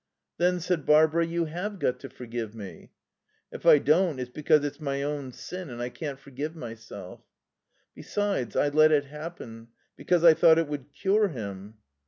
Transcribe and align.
"Then," 0.39 0.59
said 0.59 0.83
Barbara, 0.87 1.27
"you 1.27 1.45
have 1.45 1.77
got 1.77 1.99
to 1.99 2.09
forgive 2.09 2.55
me." 2.55 2.89
"If 3.51 3.67
I 3.67 3.77
don't, 3.77 4.17
it's 4.17 4.31
because 4.31 4.65
it's 4.65 4.79
my 4.79 5.03
own 5.03 5.31
sin 5.31 5.69
and 5.69 5.79
I 5.79 5.89
can't 5.89 6.17
forgive 6.19 6.55
myself...."... 6.55 7.21
Besides, 7.95 8.55
I 8.55 8.69
let 8.69 8.91
it 8.91 9.05
happen. 9.05 9.67
Because 9.95 10.23
I 10.23 10.33
thought 10.33 10.57
it 10.57 10.67
would 10.67 10.91
cure 10.91 11.27
him." 11.27 11.75